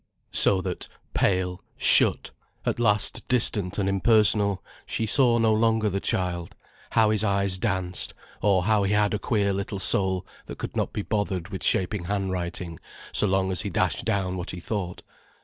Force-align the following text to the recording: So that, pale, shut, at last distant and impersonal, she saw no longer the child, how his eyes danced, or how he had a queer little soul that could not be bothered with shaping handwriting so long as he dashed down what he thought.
So 0.31 0.61
that, 0.61 0.87
pale, 1.13 1.61
shut, 1.77 2.31
at 2.65 2.79
last 2.79 3.27
distant 3.27 3.77
and 3.77 3.87
impersonal, 3.87 4.63
she 4.87 5.05
saw 5.05 5.37
no 5.37 5.53
longer 5.53 5.91
the 5.91 5.99
child, 5.99 6.55
how 6.89 7.11
his 7.11 7.23
eyes 7.23 7.59
danced, 7.59 8.15
or 8.41 8.63
how 8.63 8.81
he 8.81 8.93
had 8.93 9.13
a 9.13 9.19
queer 9.19 9.53
little 9.53 9.77
soul 9.77 10.25
that 10.47 10.57
could 10.57 10.75
not 10.75 10.91
be 10.91 11.03
bothered 11.03 11.49
with 11.49 11.61
shaping 11.63 12.05
handwriting 12.05 12.79
so 13.11 13.27
long 13.27 13.51
as 13.51 13.61
he 13.61 13.69
dashed 13.69 14.03
down 14.03 14.37
what 14.37 14.49
he 14.49 14.59
thought. 14.59 15.03